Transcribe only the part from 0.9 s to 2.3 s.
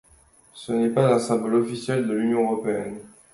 un symbole officiel de